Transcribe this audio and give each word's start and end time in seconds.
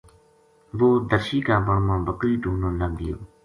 وہ 0.79 0.89
درشی 1.11 1.39
کا 1.47 1.55
بن 1.65 1.79
ما 1.87 1.95
بکری 2.07 2.33
ڈُھونڈن 2.41 2.73
لگ 2.81 2.91
گیو 2.99 3.17